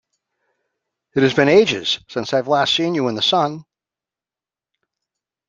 It 1.13 1.21
has 1.21 1.35
been 1.35 1.47
ages 1.47 1.99
since 2.07 2.33
I've 2.33 2.47
last 2.47 2.73
seen 2.73 2.95
you 2.95 3.05
out 3.05 3.09
in 3.09 3.15
the 3.17 3.21
sun! 3.21 3.65